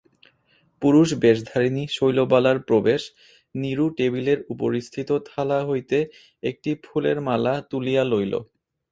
পুরুষবেশধারিণী 0.81 1.83
শৈলবালার 1.89 2.57
প্রবেশ 2.67 3.01
নীরু 3.55 3.85
টেবিলের 3.97 4.39
উপরিস্থিত 4.53 5.09
থালা 5.27 5.59
হইতে 5.69 5.97
একটি 6.43 6.71
ফুলের 6.83 7.17
মালা 7.27 7.53
তুলিয়া 7.71 8.03
লইল। 8.11 8.33